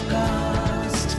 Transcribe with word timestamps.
Sochcast. 0.00 1.14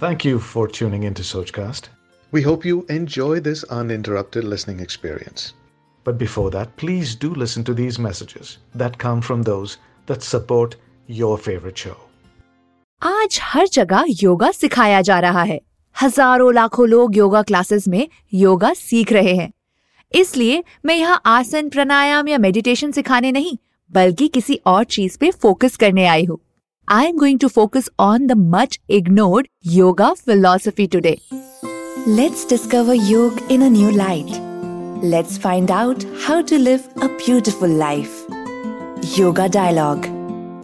Thank 0.00 0.24
you 0.24 0.38
for 0.38 0.68
tuning 0.68 1.04
into 1.04 1.22
Sochcast. 1.22 1.88
We 2.32 2.42
hope 2.42 2.64
you 2.64 2.84
enjoy 2.90 3.40
this 3.40 3.64
uninterrupted 3.64 4.44
listening 4.44 4.80
experience. 4.80 5.54
But 6.06 6.18
before 6.18 6.50
that, 6.50 6.76
please 6.76 7.14
do 7.16 7.32
listen 7.34 7.64
to 7.64 7.74
these 7.74 7.98
messages 7.98 8.58
that 8.74 8.98
come 8.98 9.22
from 9.22 9.42
those 9.42 9.78
that 10.08 10.22
support 10.22 10.76
your 11.08 11.38
favorite 11.38 11.78
show. 11.78 11.96
आज 13.02 13.38
हर 13.42 13.66
जगह 13.68 14.04
योगा 14.22 14.50
सिखाया 14.50 15.00
जा 15.02 15.18
रहा 15.20 15.42
है 15.42 15.60
हज़ारों 15.96 16.52
लाखों 16.54 16.88
लोग 16.88 17.16
yoga 17.16 17.42
classes 17.42 17.88
में 17.88 18.08
योगा 18.34 18.72
सीख 18.74 19.12
रहे 19.12 19.34
हैं 19.36 19.52
इसलिए 20.12 20.62
मैं 20.84 20.94
यहाँ 20.96 21.20
आसन 21.26 21.68
प्राणायाम 21.68 22.28
या 22.28 22.38
मेडिटेशन 22.38 22.92
सिखाने 22.92 23.32
नहीं 23.32 23.56
बल्कि 23.90 24.28
किसी 24.28 24.60
और 24.66 24.84
चीज़ 24.96 25.18
पे 25.18 25.30
फोकस 25.42 25.76
करने 25.76 26.06
आई 26.06 26.24
हूँ 26.24 26.38
I 26.88 27.06
am 27.06 27.16
going 27.16 27.38
to 27.38 27.48
focus 27.48 27.88
on 28.00 28.26
the 28.26 28.32
much 28.32 28.78
ignored 28.90 29.46
yoga 29.66 30.12
philosophy 30.12 30.86
today 30.86 31.18
let's 32.08 32.48
discover 32.48 32.94
yog 32.94 33.38
in 33.50 33.62
a 33.62 33.68
new 33.68 33.90
light 33.90 34.26
let's 35.04 35.38
find 35.38 35.70
out 35.70 36.04
how 36.28 36.40
to 36.40 36.56
live 36.56 36.80
a 37.02 37.06
beautiful 37.06 37.70
life 37.70 38.26
yoga 39.18 39.46
dialogue 39.46 40.02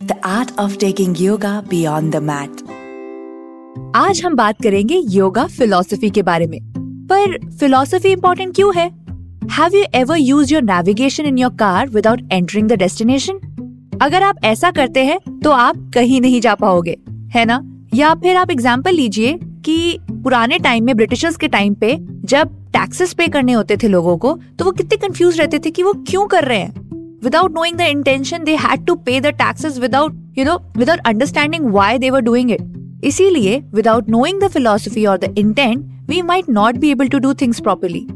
the 0.03 0.21
art 0.25 0.59
of 0.59 0.77
taking 0.77 1.21
yoga 1.21 1.61
beyond 1.71 2.13
the 2.13 2.17
mat 2.17 2.63
आज 3.95 4.23
हम 4.25 4.37
बात 4.37 4.63
करेंगे 4.63 4.97
yoga 4.97 5.47
philosophy 5.47 6.11
के 6.11 6.23
बारे 6.23 6.47
में। 6.47 6.59
पर 7.13 7.51
philosophy 7.51 8.09
important 8.09 8.55
क्यों 8.55 8.73
है? 8.77 8.89
Have 9.53 9.75
you 9.75 9.85
ever 9.95 10.17
use 10.17 10.55
your 10.55 10.63
navigation 10.63 11.25
in 11.25 11.39
your 11.39 11.53
car 11.55 11.89
without 11.89 12.29
entering 12.33 12.69
the 12.69 12.73
destination 12.73 13.41
अगर 14.03 14.23
आप 14.23 14.45
ऐसा 14.45 14.71
करते 14.71 15.05
हैं 15.05 15.19
तो 15.45 15.51
आप 15.51 15.91
कहीं 15.95 16.21
नहीं 16.21 16.41
जा 16.41 16.55
पाओगे, 16.55 16.97
है 17.31 17.45
ना? 17.45 17.61
या 17.95 18.15
फिर 18.15 18.37
आप 18.37 18.51
एग्ज़ाम्पल 18.51 18.95
लीजिए 18.95 19.39
कि 19.65 19.99
पुराने 20.13 20.59
टाइम 20.59 20.85
में 20.85 20.97
ब्रिटिशर्स 20.97 21.37
के 21.37 21.49
टाइम 21.49 21.75
पे 21.75 21.97
जब 22.25 22.57
टैक्सेस 22.73 23.13
पे 23.13 23.27
करने 23.29 23.53
होते 23.53 23.77
थे 23.77 23.89
लोगों 23.89 24.17
को 24.19 24.39
तो 24.59 24.65
वो 24.65 24.71
कितने 24.71 24.97
कंफ्यूज 24.97 25.41
रहते 25.41 25.59
थे 25.59 25.71
कि 25.71 25.83
वो 25.83 25.93
क्यों 26.09 26.27
कर 26.27 26.45
रहे 26.45 26.59
हैं? 26.59 26.91
Without 27.25 27.55
knowing 27.55 27.77
the 27.77 27.81
intention 27.81 28.45
they 28.45 28.57
had 28.57 28.87
to 28.87 28.95
pay 28.95 29.21
the 29.21 29.27
taxes 29.27 29.79
without 29.79 30.35
you 30.39 30.45
know 30.45 30.59
without 30.77 31.01
understanding 31.07 31.73
why 31.73 31.99
they 31.99 32.11
were 32.11 32.21
doing 32.21 32.51
it 32.51 33.01
इसीलिए 33.05 33.63
विदाउट 33.75 34.09
नोइंग 34.09 34.41
द 34.41 34.49
फिलोसफी 34.49 35.07
और 35.07 35.19
the 35.19 35.35
intent 35.39 35.85
we 36.11 36.23
might 36.23 36.49
not 36.49 36.77
be 36.77 36.91
able 36.91 37.09
to 37.09 37.19
do 37.19 37.35
things 37.35 37.61
properly 37.61 38.07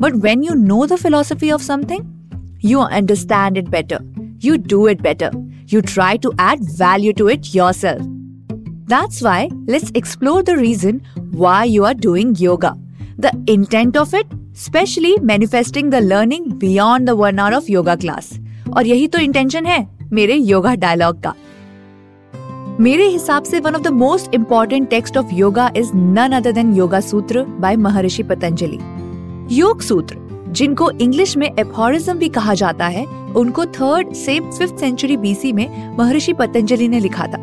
but 0.00 0.14
when 0.14 0.42
you 0.42 0.54
know 0.54 0.86
the 0.86 0.96
philosophy 0.96 1.50
of 1.50 1.62
something 1.62 2.60
you 2.64 2.78
understand 2.78 3.56
it 3.56 3.68
better 3.68 3.98
you 4.44 4.56
do 4.56 4.88
it 4.88 5.02
better 5.02 5.43
you 5.66 5.80
try 5.82 6.16
to 6.18 6.32
add 6.38 6.60
value 6.78 7.12
to 7.14 7.28
it 7.28 7.54
yourself. 7.54 8.00
That's 8.86 9.22
why, 9.22 9.50
let's 9.66 9.90
explore 9.94 10.42
the 10.42 10.56
reason 10.56 11.02
why 11.32 11.64
you 11.64 11.84
are 11.84 11.94
doing 11.94 12.34
yoga. 12.36 12.76
The 13.18 13.32
intent 13.46 13.96
of 13.96 14.14
it 14.14 14.34
specially 14.56 15.14
manifesting 15.22 15.90
the 15.90 15.94
learning 15.94 16.44
beyond 16.58 17.06
the 17.06 17.10
one 17.20 17.38
hour 17.38 17.54
of 17.54 17.70
yoga 17.70 17.94
class 17.96 18.28
और 18.76 18.86
यही 18.86 19.06
तो 19.08 19.18
intention 19.18 19.66
है, 19.66 19.86
मेरे 20.12 20.34
yoga 20.34 20.74
dialogue 20.74 21.22
का. 21.22 21.34
मेरे 22.80 23.08
हिसाब 23.08 23.44
से 23.44 23.60
one 23.60 23.74
of 23.74 23.82
the 23.82 23.88
most 23.92 24.34
important 24.34 24.88
text 24.90 25.16
of 25.16 25.34
yoga 25.34 25.70
is 25.76 25.90
none 25.94 26.32
other 26.36 26.52
than 26.52 26.74
yoga 26.76 27.00
sutra 27.00 27.44
by 27.44 27.76
Maharshi 27.76 28.22
Patanjali 28.22 28.78
योग 29.60 29.80
सूत्र 29.82 30.16
जिनको 30.54 30.90
इंग्लिश 30.90 31.36
में 31.36 31.50
एफोरिज्म 31.50 32.18
भी 32.18 32.28
कहा 32.28 32.54
जाता 32.54 32.86
है, 32.86 33.04
उनको 33.36 33.64
थर्ड 33.66 34.12
से 34.14 34.38
फिफ्थ 34.40 34.80
सेंचुरी 34.80 35.16
बीसी 35.16 35.52
में 35.52 35.96
महर्षि 35.98 36.32
पतंजलि 36.32 36.88
ने 36.88 37.00
लिखा 37.00 37.26
था। 37.26 37.38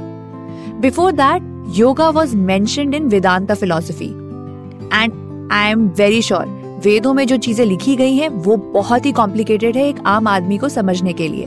Before 0.82 1.12
that 1.12 1.44
yoga 1.78 2.10
was 2.10 2.36
mentioned 2.38 2.96
in 2.96 3.08
Vedanta 3.10 3.54
philosophy 3.54 4.06
and 4.06 5.50
I 5.52 5.72
am 5.72 5.88
very 5.98 6.22
sure 6.22 6.60
वेदों 6.84 7.14
में 7.14 7.26
जो 7.28 7.38
चीज़ें 7.38 7.66
लिखी 7.66 7.96
गई 7.96 8.16
हैं, 8.16 8.30
वो 8.30 8.56
बहुत 8.58 9.06
ही 9.06 9.12
कॉम्प्लिकेटेड 9.12 9.78
है 9.78 9.88
एक 9.88 10.00
आम 10.08 10.28
आदमी 10.28 10.58
को 10.58 10.70
समझने 10.70 11.14
के 11.14 11.28
लिए। 11.28 11.46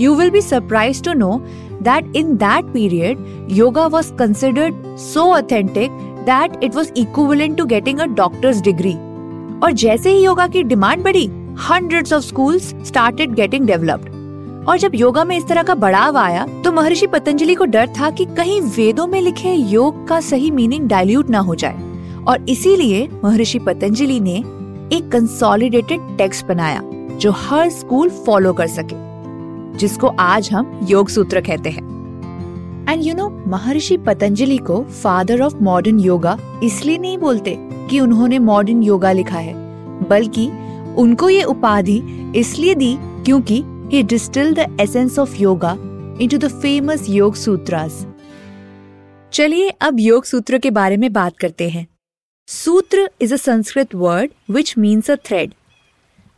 You 0.00 0.14
will 0.14 0.30
be 0.30 0.40
surprise 0.40 1.02
to 1.04 1.12
know 1.14 1.36
that 1.82 2.16
in 2.16 2.36
that 2.36 2.72
period 2.72 3.26
yoga 3.50 3.86
was 3.86 4.12
considered 4.14 4.96
so 4.98 5.30
authentic 5.34 5.90
that 6.26 6.64
it 6.64 6.74
was 6.76 6.92
equivalent 6.96 7.56
to 7.58 7.64
getting 7.66 7.98
a 7.98 8.06
doctor's 8.16 8.60
degree 8.62 8.96
और 9.62 9.72
जैसे 9.72 10.10
ही 10.10 10.24
योगा 10.24 10.46
की 10.46 10.62
डिमांड 10.62 11.02
बढ़ी 11.04 11.26
hundred 11.60 12.12
of 12.12 12.24
school 12.24 12.58
started 12.58 13.34
getting 13.34 13.66
developed 13.66 14.68
और 14.68 14.78
जब 14.78 14.94
योगा 14.94 15.24
में 15.24 15.36
इस 15.36 15.46
तरह 15.46 15.62
का 15.62 15.74
बढ़ाव 15.74 16.16
आया 16.16 16.46
तो 16.64 16.72
महर्षि 16.72 17.06
पतंजलि 17.06 17.54
को 17.54 17.64
डर 17.64 17.88
था 17.88 18.10
कि 18.10 18.24
कहीं 18.24 18.60
वेदों 18.60 19.06
में 19.06 19.20
लिखे 19.20 19.52
योग 19.52 20.06
का 20.08 20.20
सही 20.20 20.50
मीनिंग 20.50 20.88
डाइल्यूट 20.88 21.30
ना 21.30 21.38
हो 21.38 21.54
जाए। 21.54 21.88
और 22.28 22.48
इसीलिए 22.48 23.08
महर्षि 23.24 23.58
पतंजलि 23.58 24.20
ने 24.20 24.36
एक 24.96 25.08
कंसोलिडेटेड 25.12 26.00
टेक्स्ट 26.18 26.46
बनाया, 26.46 26.80
जो 27.14 27.30
हर 27.30 27.68
स्कूल 27.70 28.08
फॉलो 28.26 28.52
कर 28.52 28.66
सके, 28.66 28.96
जिसको 29.78 30.08
आज 30.08 30.50
हम 30.52 30.80
योग 30.90 31.08
सूत्र 31.08 31.40
कहते 31.40 31.70
हैं। 31.70 31.99
एंड 32.90 33.04
यू 33.04 33.14
नो 33.14 33.28
महर्षि 33.48 33.96
पतंजलि 34.06 34.58
को 34.60 34.82
फादर 35.02 35.40
ऑफ़ 35.42 35.56
मॉडर्न 35.62 36.00
योगा 36.00 36.36
इसलिए 36.64 36.98
नहीं 36.98 37.18
बोलते 37.18 37.56
कि 37.90 38.00
उन्होंने 38.00 38.38
मॉडर्न 38.44 38.82
योगा 38.82 39.12
लिखा 39.12 39.38
है 39.38 39.54
बल्कि 40.08 40.48
उनको 40.98 41.28
ये 41.28 41.42
उपाधि 41.46 42.00
इसलिए 42.36 42.74
दी 42.74 42.96
क्योंकि 43.24 43.62
he 43.90 44.02
distilled 44.04 44.54
the 44.54 44.70
essence 44.78 45.18
of 45.18 45.34
yoga 45.36 45.70
into 46.16 46.38
the 46.38 46.50
famous 46.56 47.08
योग 47.10 47.34
सूत्रास 47.36 48.04
चलिए 49.32 49.70
अब 49.80 50.00
योग 50.00 50.24
सूत्र 50.24 50.58
के 50.58 50.70
बारे 50.70 50.96
में 50.96 51.12
बात 51.12 51.36
करते 51.36 51.68
हैं 51.68 51.86
sutra 52.48 53.08
is 53.20 53.34
a 53.34 53.36
Sanskrit 53.36 53.94
word 53.94 54.30
which 54.50 54.74
means 54.78 55.10
a 55.10 55.16
thread 55.26 55.54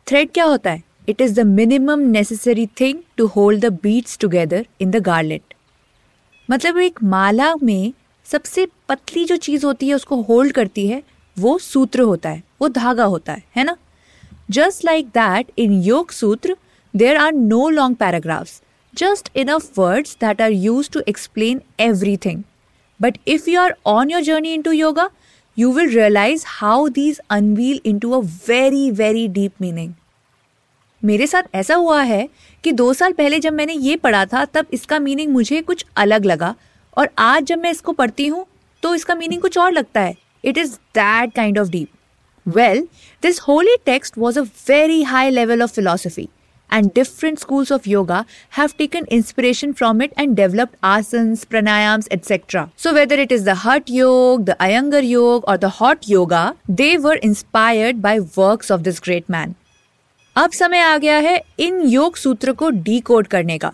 thread 0.07 0.31
क्या 0.31 0.45
होता 0.45 0.71
है 0.71 0.83
it 1.09 1.21
is 1.21 1.39
the 1.39 1.45
minimum 1.47 1.99
necessary 2.09 2.65
thing 2.81 2.99
to 3.17 3.27
hold 3.27 3.65
the 3.65 3.71
beads 3.83 4.17
together 4.17 4.65
in 4.81 4.91
the 4.91 5.03
garland 5.05 5.52
मतलब 6.53 6.77
एक 6.77 7.03
माला 7.03 7.55
में 7.63 7.93
सबसे 8.25 8.67
पतली 8.89 9.23
जो 9.25 9.35
चीज़ 9.35 9.65
होती 9.65 9.87
है, 9.87 9.93
उसको 9.93 10.21
होल्ड 10.21 10.53
करती 10.53 10.87
है, 10.87 11.01
वो 11.37 11.57
सूत्र 11.59 12.01
होता 12.01 12.29
है, 12.29 12.43
वो 12.61 12.67
धागा 12.67 13.03
होता 13.03 13.33
है 13.33 13.43
है 13.55 13.63
ना 13.63 13.75
just 14.51 14.85
like 14.85 15.07
that 15.07 15.51
in 15.57 15.81
yog 15.83 16.11
sutra 16.11 16.55
there 16.95 17.17
are 17.17 17.31
no 17.33 17.69
long 17.69 17.95
paragraphs 17.95 18.61
just 18.93 19.29
enough 19.35 19.79
words 19.79 20.17
that 20.21 20.41
are 20.41 20.51
use 20.51 20.89
to 20.91 21.01
explain 21.07 21.61
everything 21.79 22.43
but 23.01 23.17
if 23.27 23.49
you 23.49 23.61
are 23.61 23.75
on 23.85 24.11
your 24.11 24.21
journey 24.21 24.53
into 24.61 24.71
yoga 24.71 25.09
you 25.57 25.69
will 25.69 25.89
realize 25.95 26.43
how 26.43 26.89
these 26.89 27.19
unveil 27.29 27.79
into 27.83 28.13
a 28.15 28.21
very 28.23 28.89
very 29.01 29.27
deep 29.27 29.59
meaning. 29.59 29.91
मेरे 31.03 31.27
साथ 31.27 31.55
ऐसा 31.55 31.75
हुआ 31.75 32.01
है 32.03 32.27
कि 32.63 32.71
दो 32.71 32.93
साल 32.93 33.13
पहले 33.13 33.39
जब 33.39 33.53
मैंने 33.53 33.73
ये 33.73 33.95
पढ़ा 33.95 34.25
था, 34.25 34.43
तब 34.45 34.65
इसका 34.73 34.99
मीनिंग 34.99 35.31
मुझे 35.31 35.61
कुछ 35.61 35.85
अलग 35.97 36.25
लगा 36.25 36.53
और 36.97 37.09
आज 37.19 37.43
जब 37.43 37.59
मैं 37.59 37.71
इसको 37.71 37.91
पढ़ती 37.93 38.27
हूँ 38.27 38.45
तो 38.83 38.93
इसका 38.95 39.15
मीनिंग 39.15 39.41
कुछ 39.41 39.57
और 39.57 39.71
लगता 39.71 40.01
है। 40.01 40.15
It 40.43 40.57
is 40.57 40.73
that 40.95 41.33
kind 41.35 41.59
of 41.59 41.69
deep 41.69 41.89
well 42.45 42.87
this 43.23 43.39
holy 43.41 43.75
text 43.85 44.17
was 44.17 44.39
a 44.39 44.43
very 44.69 45.01
high 45.03 45.29
level 45.29 45.63
of 45.63 45.73
philosophy 45.73 46.27
and 46.69 46.89
different 46.95 47.39
schools 47.39 47.71
of 47.71 47.89
yoga 47.89 48.23
have 48.57 48.69
taken 48.77 49.05
inspiration 49.11 49.73
from 49.73 50.01
it 50.01 50.13
and 50.19 50.35
developed 50.35 50.75
asan 50.83 51.35
pranayam 51.49 52.01
et cetera 52.11 52.67
so 52.77 52.91
whether 52.91 53.19
it 53.19 53.31
is 53.31 53.45
the 53.45 53.57
hatha 53.65 53.89
yog 53.89 54.43
the 54.43 54.55
Iyengar 54.59 55.03
yog 55.03 55.43
और 55.43 55.57
the 55.57 55.71
hot 55.79 56.09
yoga 56.09 56.53
they 56.71 56.95
were 56.97 57.19
inspired 57.23 57.97
by 58.01 58.19
work 58.37 58.71
of 58.71 58.81
this 58.81 59.01
great 59.03 59.31
man 59.31 59.55
अब 60.35 60.51
समय 60.51 60.79
आ 60.79 60.97
गया 60.97 61.17
है 61.17 61.43
इन 61.59 61.81
योग 61.81 62.15
सूत्र 62.15 62.51
को 62.51 62.69
D 62.69 63.03
करने 63.09 63.57
का। 63.57 63.73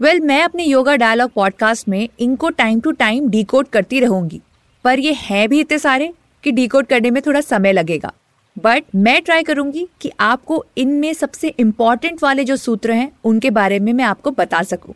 well 0.00 0.14
well, 0.14 0.28
मैं 0.28 0.42
अपने 0.42 0.64
योगा 0.64 0.96
डायलॉग 0.96 1.30
पॉडकास्ट 1.30 1.88
में 1.88 2.08
इनको 2.18 2.48
टाइम 2.50 2.80
टू 2.80 2.90
टाइम 2.90 3.28
डी 3.28 3.46
करती 3.52 4.00
रहूँगी। 4.00 4.40
पर 4.84 4.98
ये 4.98 5.12
है 5.12 5.48
भी 5.48 5.60
इतने 5.60 5.78
सारे 5.78 6.12
कि 6.44 6.52
डी 6.52 6.68
करने 6.68 7.10
में 7.10 7.22
थोड़ा 7.26 7.40
समय 7.40 7.72
लगेगा। 7.72 8.12
बट 8.58 8.84
मैं 8.94 9.22
ट्राई 9.22 9.42
करूँगी 9.42 9.88
कि 10.00 10.10
आपको 10.20 10.64
इनमें 10.76 11.14
सबसे 11.14 11.48
इंपॉर्टेंट 11.48 12.22
वाले 12.22 12.44
जो 12.44 12.56
सूत्र 12.56 12.92
हैं 12.92 13.12
उनके 13.24 13.50
बारे 13.50 13.78
में 13.78 13.92
मैं 13.92 14.04
आपको 14.04 14.30
बता 14.30 14.62
सकूँ। 14.62 14.94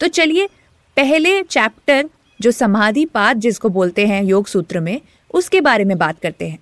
तो 0.00 0.08
चलिए 0.08 0.46
पहले 0.96 1.42
चैप्टर 1.42 2.10
जो 2.40 2.50
समाधि 2.50 3.04
पाद 3.04 3.36
जिसको 3.36 3.68
बोलते 3.68 4.06
हैं 4.06 4.22
योग 4.22 4.46
सूत्र 4.46 4.80
में 4.80 5.00
उसके 5.34 5.60
बारे 5.60 5.84
में 5.84 5.98
बात 5.98 6.20
करते 6.20 6.48
हैं। 6.48 6.58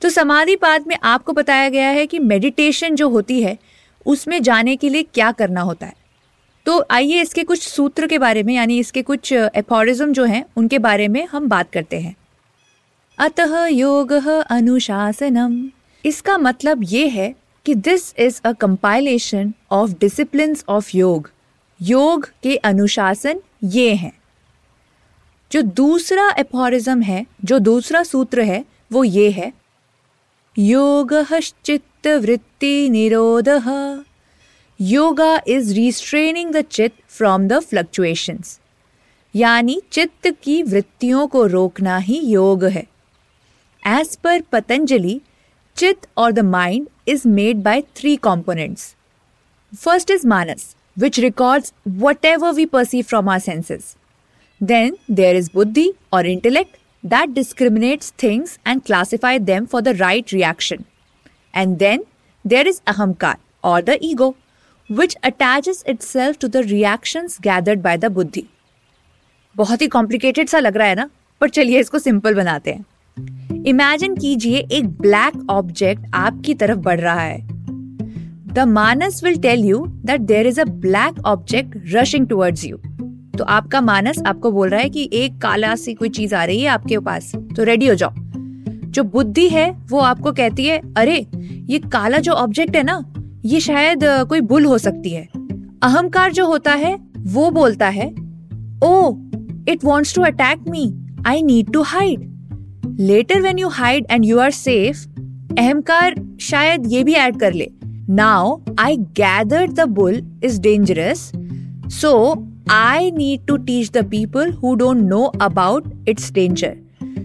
तो 0.00 0.08
समाधि 0.08 0.56
पाद 0.56 0.86
में 0.86 0.96
आपको 1.02 1.32
बताया 1.32 1.68
गया 1.68 1.88
है 1.88 2.06
कि 2.06 2.18
मेडिटेशन 2.18 2.94
जो 2.94 3.08
होती 3.08 3.42
है, 3.42 3.58
उसमें 4.06 4.42
जाने 4.42 4.76
के 4.76 4.88
लिए 4.88 5.02
क्या 5.02 5.32
करना 5.32 5.60
होता 5.60 5.86
है? 5.86 5.94
तो 6.66 6.86
आइए 6.90 7.20
इसके 7.20 7.44
कुछ 7.44 7.62
सूत्र 7.62 8.06
के 8.06 8.18
बारे 8.18 8.42
में, 8.42 8.54
यानी 8.54 8.78
इसके 8.78 9.02
कुछ 9.02 9.32
एफोरिज्म 9.32 10.12
जो 10.12 10.24
हैं, 10.24 10.44
उनके 10.56 10.78
बारे 10.78 11.08
में 11.08 11.26
हम 11.26 11.48
बात 11.48 11.70
करते 11.72 12.00
हैं। 12.00 12.16
अतः 13.18 13.66
योग 13.66 14.12
अनुशासनम। 14.50 15.70
इसका 16.04 16.38
मतलब 16.38 16.80
ये 16.82 17.08
है 17.08 17.34
कि 17.66 17.74
this 17.74 18.14
is 18.18 18.40
a 18.44 18.52
compilation 18.52 19.54
of 19.70 19.90
discipline 19.90 20.56
of 20.68 20.90
yog. 20.94 21.30
योग 21.82 22.30
के 22.42 22.56
अनुशासन 22.56 23.40
ये 23.64 23.94
हैं। 23.94 24.12
जो 25.52 25.62
दूसरा 25.62 26.34
एपोरिज्म 26.38 27.02
है, 27.02 27.26
जो 27.44 27.58
दूसरा 27.58 28.02
सूत्र 28.02 28.40
है, 28.40 28.64
वो 28.92 29.04
ये 29.04 29.30
है 29.30 29.52
योग 30.60 31.12
चित्त 31.64 32.06
वृत्ति 32.22 32.88
निरोध 32.90 33.48
yoga 34.80 35.40
is 35.46 35.72
restraining 35.74 36.50
the 36.52 36.60
chitta 36.60 36.96
from 37.08 37.46
the 37.48 37.58
fluctuations 37.58 38.58
यानी 39.34 39.80
चित्त 39.92 40.26
की 40.42 40.62
वृत्तियों 40.62 41.26
को 41.26 41.44
रोकना 41.46 41.96
ही 41.98 42.18
योग 42.20 42.64
है। 42.64 42.86
As 43.82 44.16
per 44.16 44.40
Patanjali 44.52 45.20
chitta 45.76 46.08
or 46.16 46.32
the 46.32 46.38
mind 46.38 46.88
is 47.08 47.28
made 47.28 47.62
by 47.62 47.82
three 47.96 48.16
components 48.16 48.94
first 49.72 50.10
is 50.10 50.26
manas 50.26 50.74
which 50.98 51.20
records 51.20 51.72
whatever 52.24 52.52
we 52.52 52.66
perceive 52.66 53.04
from 53.04 53.28
our 53.28 53.38
senses 53.38 53.96
then 54.60 54.96
there 55.10 55.36
is 55.36 55.50
buddhi 55.54 55.92
or 56.12 56.26
intellect 56.26 56.76
that 57.04 57.34
discriminates 57.34 58.10
things 58.12 58.58
and 58.64 58.84
classify 58.84 59.38
them 59.38 59.66
for 59.66 59.80
the 59.82 59.94
right 59.94 60.30
reaction. 60.32 60.84
And 61.54 61.78
then 61.78 62.04
there 62.44 62.66
is 62.66 62.80
ahamkar 62.82 63.36
or 63.64 63.82
the 63.82 63.98
ego, 64.00 64.36
which 64.90 65.16
attaches 65.22 65.82
itself 65.84 66.38
to 66.40 66.48
the 66.48 66.62
reactions 66.64 67.38
gathered 67.38 67.82
by 67.82 67.96
the 67.96 68.10
buddhi. 68.10 68.48
बहुत 69.56 69.82
ही 69.82 69.86
complicated 69.88 70.48
सा 70.48 70.58
लग 70.58 70.76
रहा 70.76 70.86
है 70.88 70.94
ना 70.94 71.08
पर 71.40 71.48
चलिए 71.48 71.80
इसको 71.80 71.98
simple 71.98 72.34
बनाते 72.34 72.72
हैं 72.72 73.62
इमेजिन 73.66 74.14
कीजिए 74.16 74.58
एक 74.72 74.88
ब्लैक 75.00 75.50
ऑब्जेक्ट 75.50 76.04
आपकी 76.14 76.54
तरफ़ 76.54 76.78
बढ़ 76.78 77.00
रहा 77.00 77.20
है 77.20 77.40
the 78.54 78.64
manas 78.68 79.20
will 79.24 79.38
tell 79.42 79.64
you 79.64 79.84
that 80.06 80.20
there 80.20 80.46
is 80.46 80.60
a 80.60 80.64
black 80.84 81.18
object 81.26 81.76
rushing 81.94 82.26
towards 82.28 82.64
you 82.64 82.78
तो 83.38 83.44
आपका 83.44 83.80
मानस 83.80 84.22
आपको 84.26 84.50
बोल 84.50 84.68
रहा 84.68 84.80
है 84.80 84.90
कि 84.90 85.10
एक 85.12 85.38
काला 85.38 85.74
सी 85.74 85.94
कोई 85.94 86.08
चीज़ 86.08 86.34
आ 86.34 86.44
रही 86.44 86.60
है 86.60 86.68
आपके 86.68 86.98
पास 86.98 87.32
तो 87.56 87.64
रेडी 87.64 87.86
हो 87.86 87.94
जाओ। 87.94 88.10
जो 88.88 89.04
बुद्धि 89.04 89.48
है, 89.48 89.70
वो 89.90 89.98
आपको 89.98 90.32
कहती 90.32 90.64
है, 90.64 90.80
अरे, 90.96 91.26
ये 91.70 91.78
काला 91.78 92.18
जो 92.18 92.32
ऑब्जेक्ट 92.32 92.76
है 92.76 92.82
ना, 92.82 93.14
ये 93.44 93.60
शायद 93.60 94.00
कोई 94.04 94.40
बुल 94.40 94.64
हो 94.64 94.78
सकती 94.78 95.10
है। 95.10 95.28
अहंकार 95.82 96.32
जो 96.32 96.46
होता 96.46 96.72
है, 96.72 96.98
वो 97.18 97.50
बोलता 97.50 97.88
है 97.88 98.10
ओ 98.84 99.14
it 99.68 99.84
wants 99.84 100.14
to 100.14 100.22
attack 100.22 100.58
me 100.68 100.94
I 101.26 101.42
need 101.42 101.72
to 101.72 101.82
hide 101.82 102.20
later 103.00 103.40
when 103.40 103.58
you 103.58 103.68
hide 103.68 104.06
and 104.10 104.24
you 104.24 104.38
are 104.38 104.50
safe 104.50 105.06
अहंकार 105.58 106.14
शायद 106.40 106.92
ये 106.92 107.04
भी 107.04 107.12
ऐड 107.12 107.36
कर 107.36 107.52
ले। 107.52 107.70
Now 108.10 108.60
I 108.78 108.96
gather 108.96 109.68
the 109.68 109.80
bull 109.80 110.40
is 110.44 110.60
dangerous 110.60 111.32
so 111.86 112.44
I 112.70 113.10
need 113.10 113.46
to 113.48 113.56
teach 113.58 113.92
the 113.92 114.04
people 114.04 114.50
who 114.52 114.76
don't 114.76 115.08
know 115.08 115.32
about 115.40 115.86
its 116.06 116.30
danger. 116.30 116.76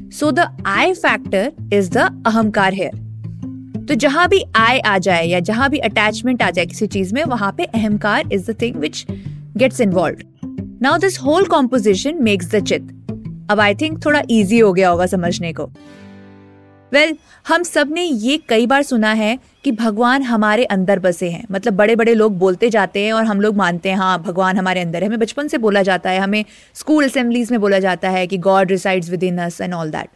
So 0.10 0.32
the 0.32 0.50
I 0.64 0.94
factor 0.94 1.52
is 1.72 1.90
the 1.90 2.06
अहंकार 2.26 2.74
here. 2.74 2.92
तो 3.88 3.96
जहाँ 3.96 4.28
भी 4.30 4.44
आई 4.56 4.80
आ 4.80 4.98
जाए 4.98 5.26
या 5.28 5.40
जहाँ 5.40 5.70
भी 5.70 5.78
अटैचमेंट 5.78 6.42
आ 6.42 6.50
जाए 6.52 6.66
किसी 6.66 6.88
चीज़ 6.88 7.14
में, 7.14 7.24
वहाँ 7.24 7.52
पे 7.58 7.64
ahankar 7.66 8.30
is 8.34 8.52
the 8.52 8.56
thing 8.62 8.76
which 8.76 9.06
gets 9.58 9.82
involve 9.82 10.18
now 10.82 10.98
this 10.98 11.20
whole 11.20 11.46
composition 11.46 12.24
makes 12.24 12.52
the 12.52 12.64
chit 12.64 12.82
अब 13.52 13.60
आई 13.60 13.76
थिंक 13.76 14.06
थोड़ा 14.06 14.22
इजी 14.30 14.60
हो 14.60 14.74
गया 14.74 14.90
होगा 14.90 15.06
समझने 15.06 15.54
को 15.54 15.70
वेल 16.94 17.10
well, 17.10 17.22
हम 17.48 17.64
सबने 17.64 18.02
ये 18.04 18.38
कई 18.50 18.66
बार 18.68 18.84
सुना 18.84 19.12
है 19.14 19.38
कि 19.64 19.72
भगवान 19.72 20.24
हमारे 20.24 20.66
अंदर 20.66 21.00
बसे 21.00 21.30
हैं। 21.30 21.44
मतलब 21.52 21.74
बड़े 21.74 21.96
बड़े 21.96 22.14
लोग 22.14 22.38
बोलते 22.40 22.70
जाते 22.70 23.06
हैं 23.06 23.14
और 23.14 23.24
हम 23.26 23.42
लोग 23.42 23.56
मानते 23.56 23.90
हैं 23.90 23.98
हाँ 23.98 24.22
भगवान 24.22 24.58
हमारे 24.58 24.82
अंदर 24.82 25.02
है। 25.02 25.08
हमें 25.08 25.20
बचपन 25.20 25.48
से 25.48 25.58
बोला 25.58 25.82
जाता 25.82 26.10
है 26.10 26.20
हमें 26.20 26.44
स्कूल 26.74 27.06
असेंबलीज 27.06 27.52
में 27.52 27.60
बोला 27.62 27.80
जाता 27.80 28.10
है 28.10 28.26
कि 28.28 28.38
God 28.38 28.72
resides 28.72 29.10
within 29.24 29.38
us 29.38 29.62
and 29.62 29.74
all 29.74 29.92
that 29.92 30.10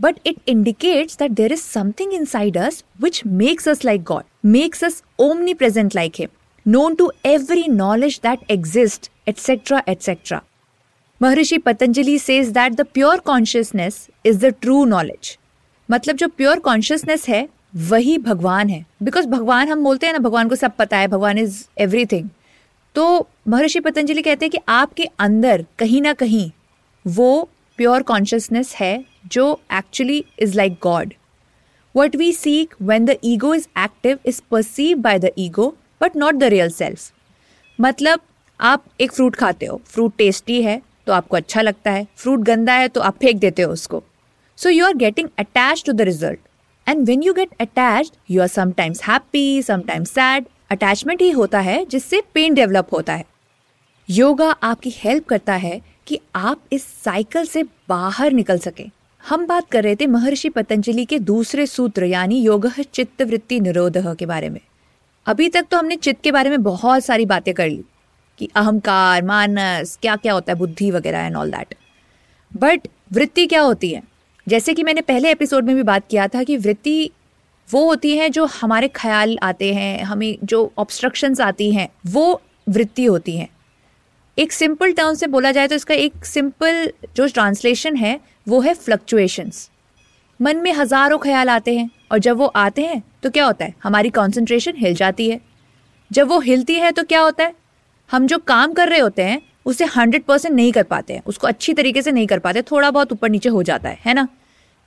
but 0.00 0.16
it 0.26 0.36
indicates 0.48 1.18
that 1.18 1.30
there 1.30 1.52
is 1.52 1.62
something 1.62 2.12
inside 2.24 2.58
us 2.58 2.84
which 3.02 3.22
makes 3.26 3.68
us 3.68 3.84
like 3.84 4.02
God 4.02 4.24
makes 4.44 4.84
us 4.84 5.02
omnipresent 5.54 5.94
like 5.94 6.12
him 6.18 6.28
known 6.66 6.94
to 6.94 7.12
every 7.24 7.66
knowledge 7.68 8.20
that 8.22 8.50
exist 8.50 9.10
etcetera 9.28 9.82
etcetera 9.88 10.42
Maharishi 11.20 11.56
Patanjali 11.64 12.12
says 12.16 12.52
that 12.52 12.76
the 12.76 12.84
pure 12.98 13.18
consciousness 13.18 13.96
is 14.24 14.38
the 14.38 14.50
true 14.64 14.86
knowledge. 14.86 15.32
मतलब 15.90 16.16
जो 16.16 16.28
pure 16.28 16.58
consciousness 16.58 17.28
है, 17.28 17.48
वही 17.76 18.16
भगवान 18.18 18.68
है। 18.68 18.84
Because 19.02 19.26
भगवान 19.26 19.68
हम 19.68 19.82
बोलते 19.84 20.06
हैं 20.06 20.12
ना, 20.12 20.18
भगवान 20.18 20.48
को 20.48 20.56
सब 20.56 20.76
पता 20.76 20.96
है, 20.96 21.08
भगवान 21.08 21.38
इज़ 21.38 21.64
एवरीथिंग 21.78 22.28
तो 22.94 23.28
महर्षि 23.48 23.80
पतंजलि 23.80 24.22
कहते 24.22 24.44
हैं 24.44 24.50
कि 24.50 24.58
आपके 24.68 25.04
अंदर 25.20 25.64
कहीं 25.78 26.00
ना 26.02 26.12
कहीं 26.12 26.50
वो 27.04 27.48
प्योर 27.78 28.02
कॉन्शियसनेस 28.02 28.74
है 28.74 29.04
जो 29.26 29.60
actually 29.72 30.24
is 30.38 30.56
like 30.56 30.78
God 30.82 31.14
what 31.94 32.16
we 32.16 32.32
seek 32.32 32.74
when 32.82 33.04
the 33.04 33.16
ego 33.24 33.54
is 33.54 33.66
active 33.78 34.18
is 34.26 34.40
perceive 34.50 34.98
by 34.98 35.18
the 35.18 35.30
ego 35.38 35.68
but 36.02 36.16
not 36.16 36.34
the 36.34 36.44
real 36.44 36.70
self 36.70 37.10
मतलब 37.78 38.20
आप 38.60 38.84
एक 39.00 39.12
फ्रूट 39.12 39.36
खाते 39.36 39.66
हो 39.66 39.80
फ्रूट 39.86 40.16
टेस्टी 40.18 40.62
है 40.62 40.80
तो 41.06 41.12
आपको 41.12 41.36
अच्छा 41.36 41.60
लगता 41.60 41.90
है 41.90 42.06
फ्रूट 42.16 42.40
गंदा 42.40 42.72
है 42.72 42.88
तो 42.88 43.00
आप 43.00 43.18
फेंक 43.18 43.40
देते 43.40 43.62
हो 43.62 43.72
उसको। 43.72 44.02
So 44.60 44.68
you 44.68 44.84
are 44.84 44.94
getting 44.94 45.28
attached 45.38 45.86
to 45.86 45.92
the 45.98 46.04
result. 46.06 46.38
And 46.86 47.04
when 47.06 47.22
you 47.22 47.32
get 47.32 47.50
attach 47.60 48.10
you 48.30 48.40
are 48.42 48.48
sometimes 48.48 48.98
happy, 49.02 49.62
sometimes 49.64 50.10
sad. 50.10 50.44
Attachment 50.70 51.22
ही 51.22 51.30
होता 51.30 51.60
है 51.60 51.84
जिससे 51.84 52.22
पेन 52.34 52.54
डेवलप 52.54 52.88
होता 52.92 53.12
है। 53.12 53.24
योगा 54.08 54.50
आपकी 54.50 54.92
हेल्प 54.96 55.26
करता 55.26 55.54
है 55.54 55.80
कि 56.06 56.18
आप 56.34 56.62
इस 56.72 56.84
साइकिल 57.04 57.44
से 57.44 57.62
बाहर 57.88 58.32
निकल 58.32 58.58
सके। 58.58 58.84
हम 59.24 59.46
बात 59.46 59.70
कर 59.70 59.84
रहे 59.84 59.96
थे 59.96 60.06
महर्षि 60.06 60.48
पतंजलि 60.48 61.04
के 61.04 61.18
दूसरे 61.18 61.66
सूत्र 61.66 62.04
यानी 62.04 62.40
योग 62.40 62.68
चित्त 62.82 63.22
वृत्ति 63.22 63.60
निरोध 63.60 63.98
के 64.18 64.26
बारे 64.26 64.48
में। 64.48 64.60
अभी 65.26 65.48
तक 65.48 65.66
तो 65.70 65.78
हमने 65.78 65.96
चित्त 65.96 66.22
के 66.22 66.32
बारे 66.32 66.50
में 66.50 66.62
बहुत 66.62 67.04
सारी 67.04 67.26
बातें 67.26 67.52
कर 67.54 67.68
ली 67.68 67.82
कि 68.38 68.50
अहंकार 68.56 69.22
मानस 69.22 69.98
क्या 70.02 70.16
क्या 70.16 70.32
होता 70.32 70.52
है 70.52 70.58
बुद्धि 70.58 70.90
वगैरह 70.90 71.26
एंड 71.26 71.36
ऑल 71.36 71.50
दैट 71.50 71.74
बट 72.52 72.88
वृत्ति 73.12 73.46
क्या 73.46 73.60
होती 73.62 73.90
है? 73.90 74.09
जैसे 74.46 74.74
कि 74.74 74.82
मैंने 74.82 75.00
पहले 75.00 75.30
एपिसोड 75.30 75.64
में 75.64 75.74
भी 75.76 75.82
बात 75.82 76.06
किया 76.10 76.26
था 76.28 76.42
कि 76.42 76.56
वृत्ति 76.56 77.10
वो 77.68 77.84
होती 77.84 78.16
है 78.16 78.28
जो 78.28 78.44
हमारे 78.52 78.88
ख्याल 78.88 79.38
आते 79.42 79.72
हैं, 79.74 80.02
हमें 80.02 80.38
जो 80.44 80.72
ऑब्स्ट्रक्शंस 80.78 81.40
आती 81.40 81.70
हैं, 81.72 81.88
वो 82.06 82.40
वृत्ति 82.68 83.04
होती 83.04 83.36
हैं। 83.36 83.48
एक 84.38 84.52
सिंपल 84.52 84.92
टर्म 84.92 85.14
से 85.14 85.26
बोला 85.26 85.52
जाए 85.52 85.68
तो 85.68 85.74
इसका 85.74 85.94
एक 85.96 86.24
सिंपल 86.24 86.90
जो 87.16 87.26
ट्रांसलेशन 87.28 87.96
है, 87.96 88.18
वो 88.48 88.60
है 88.60 88.74
फ्लक्चुएशंस 88.74 89.68
मन 90.40 90.56
में 90.56 90.72
हज़ारों 90.72 91.18
ख्याल 91.18 91.48
आते 91.48 91.76
हैं 91.78 91.90
और 92.12 92.18
जब 92.18 92.36
वो 92.36 92.46
आते 92.46 92.82
हैं 92.82 93.02
तो 93.22 93.30
क्या 93.30 93.44
होता 93.46 93.64
है? 93.64 93.74
हमारी 93.82 94.10
कॉन्सेंट्रेशन 94.10 94.76
हिल 94.76 94.94
जाती 94.94 95.28
है। 95.30 95.40
जब 96.10 96.28
वो 96.28 96.38
हिलती 96.40 96.74
है 96.74 96.92
तो 96.92 97.02
क्या 97.04 97.20
होता 97.20 97.44
है? 97.44 97.54
हम 98.10 98.26
जो 98.26 98.38
काम 98.38 98.72
कर 98.72 98.88
रहे 98.88 99.00
होते 99.00 99.22
हैं 99.22 99.40
उसे 99.66 99.84
हंड्रेड 99.84 100.22
परसेंट 100.22 100.54
नहीं 100.54 100.72
कर 100.72 100.82
पाते 100.82 101.14
हैं। 101.14 101.22
उसको 101.26 101.46
अच्छी 101.46 101.74
तरीके 101.74 102.02
से 102.02 102.12
नहीं 102.12 102.26
कर 102.26 102.38
पाते, 102.38 102.62
थोड़ा 102.62 102.90
बहुत 102.90 103.12
ऊपर 103.12 103.28
नीचे 103.28 103.48
हो 103.48 103.62
जाता 103.62 103.88
है 103.88 103.98
है 104.04 104.14
ना? 104.14 104.28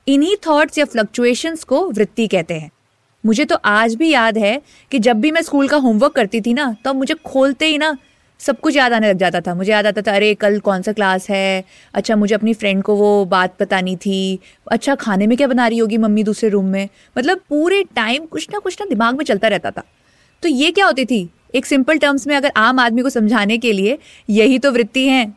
इन्हीं 0.07 0.35
थॉट्स 0.47 0.77
या 0.77 0.85
फ्लक्चुएशंस 0.85 1.63
को 1.63 1.89
वृत्ति 1.89 2.27
कहते 2.27 2.53
हैं। 2.53 2.71
मुझे 3.25 3.45
तो 3.45 3.55
आज 3.55 3.95
भी 3.95 4.09
याद 4.09 4.37
है 4.37 4.61
कि 4.91 4.99
जब 4.99 5.19
भी 5.19 5.31
मैं 5.31 5.41
स्कूल 5.41 5.67
का 5.67 5.77
होमवर्क 5.77 6.13
करती 6.13 6.41
थी 6.41 6.53
ना 6.53 6.75
तो 6.85 6.93
मुझे 6.93 7.13
खोलते 7.13 7.65
ही 7.65 7.77
ना 7.77 7.97
सब 8.39 8.59
कुछ 8.59 8.75
याद 8.75 8.93
आने 8.93 9.09
लग 9.09 9.17
जाता 9.17 9.41
था। 9.41 9.55
मुझे 9.55 9.71
याद 9.71 9.85
आता 9.85 10.01
था, 10.01 10.15
अरे, 10.15 10.35
कल 10.35 10.59
कौन 10.59 10.81
सा 10.81 10.91
क्लास 10.91 11.29
है? 11.29 11.63
अच्छा 11.93 12.15
मुझे 12.15 12.35
अपनी 12.35 12.53
फ्रेंड 12.53 12.83
को 12.83 12.95
वो 12.95 13.25
बात 13.25 13.55
बतानी 13.59 13.95
थी। 13.95 14.39
अच्छा 14.71 14.95
खाने 14.95 15.27
में 15.27 15.37
क्या 15.37 15.47
बना 15.47 15.67
रही 15.67 15.77
होगी 15.77 15.97
मम्मी 15.97 16.23
दूसरे 16.23 16.49
रूम 16.49 16.65
में? 16.65 16.89
मतलब 17.17 17.37
पूरे 17.49 17.83
टाइम 17.83 18.25
कुछ 18.25 18.47
ना 18.53 18.59
कुछ 18.59 18.77
ना 18.81 18.85
दिमाग 18.85 19.17
में 19.17 19.25
चलता 19.25 19.47
रहता 19.47 19.71
था। 19.71 19.83
तो 20.41 20.49
ये 20.49 20.71
क्या 20.71 20.85
होती 20.85 21.05
थी? 21.05 21.29
एक 21.55 21.65
सिंपल 21.65 21.97
टर्म्स 21.97 22.27
में 22.27 22.35
अगर 22.35 22.51
आम 22.57 22.79
आदमी 22.79 23.01
को 23.01 23.09
समझाने 23.09 23.57
के 23.57 23.73
लिए 23.73 23.97
यही 24.29 24.59
तो 24.59 24.71
वृत्ति 24.71 25.07
है। 25.07 25.33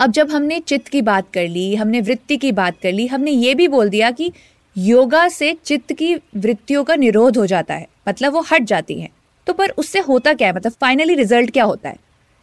अब 0.00 0.12
जब 0.12 0.30
हमने 0.30 0.60
चित्त 0.60 0.88
की 0.88 1.02
बात 1.02 1.26
कर 1.34 1.48
ली, 1.48 1.74
हमने 1.74 2.00
वृत्ति 2.00 2.36
की 2.36 2.52
बात 2.52 2.74
कर 2.82 2.92
ली, 2.92 3.06
हमने 3.06 3.30
ये 3.30 3.54
भी 3.54 3.68
बोल 3.68 3.88
दिया 3.88 4.10
कि 4.10 4.32
योगा 4.78 5.28
से 5.28 5.56
चित्त 5.64 5.92
की 5.92 6.14
वृत्तियों 6.14 6.84
का 6.84 6.96
निरोध 6.96 7.36
हो 7.36 7.46
जाता 7.46 7.74
है 7.74 7.88
मतलब 8.08 8.32
वो 8.32 8.44
हट 8.52 8.62
जाती 8.62 9.00
हैं। 9.00 9.10
तो 9.46 9.52
पर 9.52 9.70
उससे 9.70 9.98
होता 9.98 10.34
क्या 10.34 10.48
है? 10.48 10.54
मतलब 10.54 10.72
फाइनली 10.72 11.14
रिज़ल्ट 11.14 11.50
क्या 11.50 11.64
होता 11.64 11.88
है? 11.88 11.96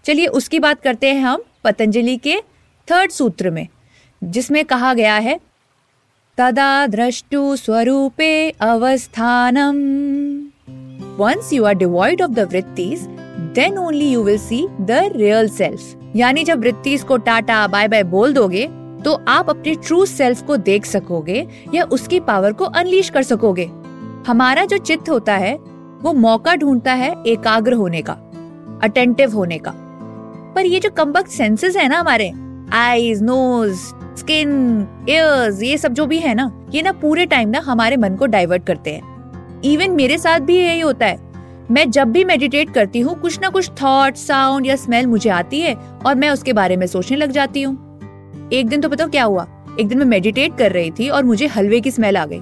चलिए 0.05 0.27
उसकी 0.27 0.59
बात 0.59 0.81
करते 0.81 1.13
हैं 1.13 1.21
हम 1.21 1.43
पतंजलि 1.63 2.17
के 2.17 2.41
थर्ड 2.87 3.11
सूत्र 3.11 3.49
में, 3.49 3.67
जिसमें 4.23 4.65
कहा 4.65 4.93
गया 4.93 5.15
है, 5.15 5.39
तदा 6.37 6.87
द्रष्टु 6.87 7.55
स्वरूपे 7.55 8.49
अवस्थानम। 8.49 10.44
Once 11.19 11.53
you 11.53 11.63
are 11.63 11.73
devoid 11.73 12.21
of 12.21 12.31
the 12.31 12.47
vrittis 12.51 13.05
then 13.55 13.77
only 13.77 14.09
you 14.09 14.23
will 14.23 14.37
see 14.37 14.67
the 14.81 15.11
real 15.15 15.49
self 15.49 16.15
यानी 16.15 16.43
जब 16.43 16.59
वृत्ति 16.59 16.97
को 16.97 17.17
टाटा 17.17 17.65
बाय 17.67 17.87
बाय 17.87 18.03
बोल 18.03 18.33
दोगे 18.33 18.67
तो 19.03 19.13
आप 19.27 19.49
अपने 19.49 19.73
ट्रू 19.77 20.05
सेल्फ 20.05 20.41
को 20.41 20.57
देख 20.57 20.85
सकोगे 20.85 21.45
या 21.73 21.83
उसकी 21.83 22.19
पावर 22.19 22.53
को 22.53 22.65
अनलीश 22.65 23.09
कर 23.09 23.23
सकोगे। 23.23 23.65
हमारा 24.27 24.63
जो 24.65 24.77
चित्त 24.77 25.09
होता 25.09 25.35
है, 25.35 25.53
वो 26.01 26.13
मौका 26.13 26.55
ढूंढता 26.55 26.93
है 26.93 27.13
एकाग्र 27.27 27.73
होने 27.73 28.01
का 28.01 28.13
अटेंटिव 28.83 29.33
होने 29.33 29.57
का। 29.57 29.73
पर 30.55 30.65
ये 30.65 30.79
जो 30.79 30.89
कम्बक 30.89 31.27
सेंसेस 31.27 31.75
है 31.77 31.87
ना 31.87 31.99
हमारे 31.99 32.31
आईज 32.73 33.21
नोज़ 33.23 33.75
स्किन 34.19 34.87
ये 35.09 35.77
सब 35.77 35.93
जो 35.93 36.05
भी 36.05 36.19
है 36.19 36.33
ना, 36.33 36.51
ये 36.73 36.81
ना 36.81 36.91
पूरे 36.91 37.25
टाइम 37.25 37.49
ना 37.49 37.59
हमारे 37.59 37.97
मन 37.97 38.15
को 38.15 38.25
डाइवर्ट 38.27 38.65
करते 38.67 38.93
हैं। 38.93 39.14
इवन 39.65 39.91
मेरे 39.91 40.17
साथ 40.17 40.39
भी 40.39 40.57
यही 40.57 40.79
होता 40.79 41.05
है। 41.05 41.19
मैं 41.71 41.89
जब 41.91 42.11
भी 42.11 42.23
मेडिटेट 42.23 42.69
करती 42.69 42.99
हूँ, 42.99 43.19
कुछ 43.21 43.39
ना 43.41 43.49
कुछ 43.49 43.69
थॉट 43.81 44.15
साउंड 44.15 44.65
या 44.67 44.75
स्मेल 44.75 45.07
मुझे 45.07 45.29
आती 45.29 45.61
है 45.61 45.73
और 46.05 46.15
मैं 46.15 46.29
उसके 46.29 46.53
बारे 46.53 46.77
में 46.77 46.85
सोचने 46.87 47.17
लग 47.17 47.31
जाती 47.31 47.61
हूँ। 47.61 48.49
एक 48.53 48.67
दिन 48.67 48.81
तो 48.81 48.89
बताओ 48.89 49.09
क्या 49.09 49.23
हुआ? 49.23 49.47
एक 49.79 49.87
दिन 49.87 49.97
मैं 49.97 50.05
मेडिटेट 50.05 50.57
कर 50.57 50.71
रही 50.71 50.91
थी 50.91 51.09
और 51.09 51.23
मुझे 51.23 51.47
हलवे 51.47 51.79
की 51.81 51.91
स्मेल 51.91 52.17
आ 52.17 52.25
गई। 52.25 52.41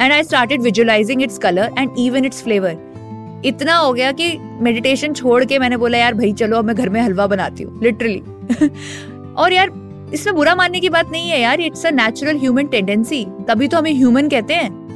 And 0.00 0.12
I 0.12 0.22
started 0.22 0.62
visualising 0.62 1.22
its 1.22 1.38
colour 1.38 1.70
and 1.78 1.98
even 1.98 2.24
its 2.24 2.42
flavour 2.42 3.42
इतना 3.44 3.76
हो 3.76 3.92
गया 3.92 4.10
कि 4.12 4.36
मेडिटेशन 4.62 5.12
छोड़ 5.12 5.44
के 5.44 5.58
मैंने 5.58 5.76
बोला, 5.76 5.98
यार 5.98 6.14
भाई 6.14 6.32
चलो, 6.32 6.56
अब 6.56 6.64
मैं 6.64 6.76
घर 6.76 6.88
में 6.88 7.00
हलवा 7.00 7.26
बनाती 7.26 7.62
हूँ 7.62 7.82
लिटरली 7.82 8.18
और 9.34 9.52
यार, 9.52 9.70
इसमें 10.14 10.34
बुरा 10.34 10.54
मानने 10.54 10.80
की 10.80 10.88
बात 10.88 11.10
नहीं 11.10 11.30
है 11.30 11.40
यार 11.40 11.60
it's 11.60 11.86
a 11.86 11.90
natural 11.90 12.38
human 12.38 12.66
tendency 12.66 13.24
तभी 13.48 13.68
तो 13.68 13.78
हमें 13.78 13.92
ह्यूमन 13.92 14.28
कहते 14.28 14.54
हैं। 14.54 14.89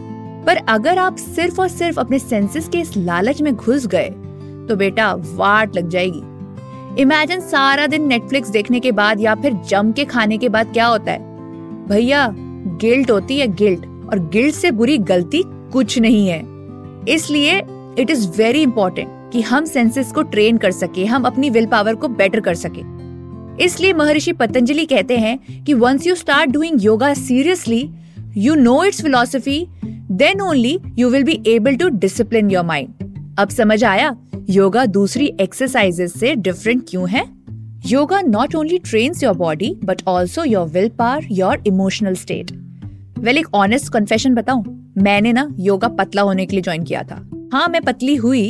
पर 0.47 0.57
अगर 0.69 0.99
आप 0.99 1.17
सिर्फ़ 1.17 1.61
और 1.61 1.69
सिर्फ़ 1.69 2.01
अपने 2.01 2.19
सेंसेस 2.19 2.69
के 2.69 2.79
इस 2.79 2.97
लालच 2.97 3.43
में 3.43 3.55
घुस 3.55 3.87
गए 3.87 4.09
तो 4.69 4.77
बेटा 4.77 5.13
वाट 5.15 5.77
लग 5.77 5.89
जाएगी। 5.89 7.03
इमेजिन 7.03 7.41
सारा 7.41 7.87
दिन 7.87 8.07
नेटफ्लिक्स 8.09 8.49
देखने 8.49 8.81
के 8.81 8.93
बाद 8.93 9.21
या 9.21 9.35
फिर 9.35 9.55
जम 9.69 9.93
के 9.93 10.05
खाने 10.05 10.39
के 10.39 10.49
बाद 10.49 10.73
क्या 10.73 10.87
होता 10.87 11.13
है? 11.13 11.19
भैया 11.89 12.27
गिल्ट 12.81 13.11
होती 13.11 13.39
है 13.39 13.47
गिल्ट 13.55 13.85
और 14.11 14.29
गिल्ट 14.33 14.55
से 14.55 14.71
बुरी 14.71 14.99
गलती 15.01 15.43
कुछ 15.73 15.99
नहीं 15.99 16.29
है। 16.29 16.43
इसलिए 17.09 17.59
इट 17.99 18.11
इज़ 18.11 18.29
वेरी 18.39 18.63
इंपॉर्टेंट 18.63 19.09
कि 19.33 19.41
हम 19.43 19.65
सेंसेस 19.65 20.13
को 20.13 20.23
ट्रेन 20.23 20.57
कर 20.57 20.71
सके, 20.71 21.05
हम 21.05 21.25
अपनी 21.25 21.51
विल 21.51 21.67
पावर 21.67 21.95
को 21.95 22.09
बेटर 22.11 22.41
कर 22.41 22.55
सके। 22.55 22.93
इसलिए 23.65 23.93
महर्षि 23.93 24.33
पतंजलि 24.33 24.85
कहते 24.87 25.17
हैं 25.17 25.65
कि 25.65 25.75
once 25.75 26.07
you 26.07 26.15
start 26.15 26.51
doing 26.51 26.85
yoga 26.85 27.13
seriously 27.15 27.89
you 28.37 28.55
know 28.55 28.83
it's 28.85 29.03
philosophy 29.03 29.67
then 30.11 30.41
only 30.41 30.79
you 30.99 31.09
will 31.11 31.23
be 31.23 31.43
able 31.47 31.77
to 31.77 31.89
discipline 31.89 32.51
your 32.51 32.65
mind 32.65 33.37
अब 33.39 33.49
समझ 33.49 33.85
आया? 33.85 34.17
योगा 34.51 34.85
दूसरी 34.87 35.27
एक्सरसाइजेस 35.41 36.13
से 36.21 36.35
डिफरेंट 36.35 36.83
क्यों 36.89 37.09
है? 37.09 37.25
Yoga 37.87 38.21
not 38.21 38.55
only 38.55 38.79
trains 38.79 39.23
your 39.23 39.35
body 39.35 39.75
but 39.85 40.03
also 40.09 40.45
your 40.45 40.67
willpower 40.89 41.27
your 41.31 41.63
emotional 41.67 42.15
state 42.15 42.51
well 43.19 43.39
एक 43.39 43.55
honest 43.55 43.93
confession 43.93 44.35
बताऊँ। 44.35 44.93
मैंने 44.99 45.33
ना 45.33 45.49
योगा 45.59 45.89
पतला 45.89 46.23
होने 46.23 46.47
के 46.47 46.57
लिए 46.57 46.63
ज्वाइन 46.63 46.85
किया 46.85 47.03
था। 47.03 47.49
हाँ 47.53 47.69
मैं 47.69 47.83
पतली 47.83 48.15
हुई 48.15 48.47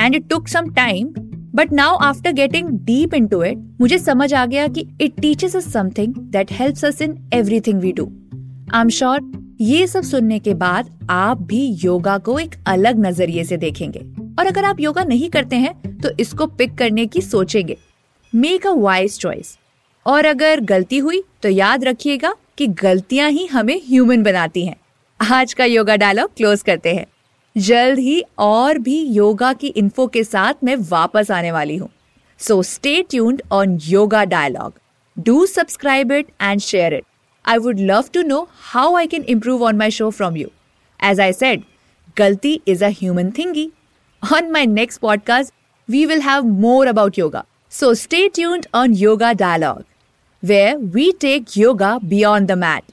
and 0.00 0.14
it 0.14 0.28
took 0.28 0.48
some 0.48 0.70
time 0.70 1.08
but 1.54 1.72
now 1.72 1.96
after 1.96 2.32
getting 2.32 2.68
deep 2.68 3.14
into 3.26 3.42
it 3.42 3.58
मुझे 3.80 3.98
समझ 3.98 4.34
आ 4.34 4.46
गया 4.46 4.66
कि 4.68 4.88
it 5.00 5.20
teaches 5.20 5.56
us 5.56 5.72
something 5.72 6.14
that 6.14 6.52
helps 6.52 6.84
us 6.84 7.02
in 7.02 7.16
everything 7.32 7.80
we 7.80 7.92
do 7.92 8.10
I 8.74 8.80
am 8.80 8.88
sure 8.88 9.20
ये 9.60 9.86
सब 9.86 10.02
सुनने 10.02 10.38
के 10.38 10.52
बाद 10.54 10.90
आप 11.10 11.40
भी 11.42 11.64
योगा 11.84 12.16
को 12.18 12.38
एक 12.38 12.54
अलग 12.66 12.98
नज़रिए 12.98 13.44
से 13.44 13.56
देखेंगे। 13.56 14.00
और 14.38 14.46
अगर 14.46 14.64
आप 14.64 14.80
योगा 14.80 15.04
नहीं 15.04 15.30
करते 15.30 15.56
हैं 15.56 15.98
तो 15.98 16.10
इसको 16.20 16.46
पिक 16.48 16.76
करने 16.78 17.06
की 17.06 17.20
सोचेंगे। 17.20 17.76
मेक 18.32 18.66
अ 18.66 18.72
वाइज 18.72 19.18
चॉइस 19.18 19.56
और 20.06 20.26
अगर 20.26 20.60
गलती 20.62 20.98
हुई 20.98 21.22
तो 21.42 21.48
याद 21.48 21.84
रखिएगा 21.84 22.34
कि 22.58 22.66
गलतियाँ 22.76 23.30
ही 23.30 23.46
हमें 23.46 23.80
ह्यूमन 23.86 24.22
बनाती 24.22 24.64
हैं। 24.66 24.76
आज 25.20 25.52
का 25.52 25.64
योगा 25.64 25.96
डायलॉग 25.96 26.36
क्लोज 26.36 26.62
करते 26.62 26.94
हैं। 26.94 27.06
जल्द 27.56 27.98
ही 27.98 28.22
और 28.38 28.78
भी 28.78 29.00
योगा 29.02 29.52
की 29.52 29.68
इन्फो 29.68 30.06
के 30.06 30.24
साथ 30.24 30.64
मैं 30.64 30.76
वापस 30.90 31.30
आने 31.30 31.52
वाली 31.52 31.76
हूँ। 31.76 31.90
So 32.40 32.62
stay 32.64 33.00
tuned 33.10 33.42
on 33.52 33.78
Yoga 33.82 34.24
Dialogue 34.26 34.80
do 35.16 35.44
subscribe 35.48 36.12
it 36.12 36.26
and 36.42 36.60
share 36.60 36.94
it 36.94 37.04
I 37.52 37.56
would 37.56 37.80
love 37.80 38.12
to 38.12 38.22
know 38.22 38.48
how 38.70 38.94
I 38.94 39.06
can 39.06 39.24
improve 39.24 39.62
on 39.62 39.78
my 39.78 39.88
show 39.88 40.10
from 40.10 40.36
you. 40.36 40.50
As 41.00 41.18
I 41.18 41.30
said, 41.30 41.62
Galti 42.14 42.60
is 42.66 42.82
a 42.82 42.90
human 42.90 43.30
thingy. 43.32 43.70
On 44.30 44.50
my 44.52 44.64
next 44.66 45.00
podcast, 45.00 45.52
we 45.86 46.06
will 46.06 46.20
have 46.20 46.44
more 46.44 46.86
about 46.86 47.16
yoga. 47.16 47.46
So 47.70 47.94
stay 47.94 48.28
tuned 48.28 48.66
on 48.74 48.92
Yoga 48.92 49.34
Dialogue, 49.34 49.86
where 50.42 50.78
we 50.78 51.12
take 51.12 51.56
yoga 51.56 52.00
beyond 52.06 52.48
the 52.48 52.56
mat. 52.56 52.84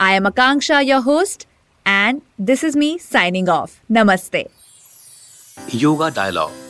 I 0.00 0.14
am 0.14 0.24
Akanksha, 0.24 0.84
your 0.84 1.02
host, 1.02 1.46
and 1.86 2.22
this 2.36 2.64
is 2.64 2.74
me 2.74 2.98
signing 2.98 3.48
off. 3.48 3.80
Namaste. 3.90 4.48
Yoga 5.68 6.10
Dialogue 6.10 6.69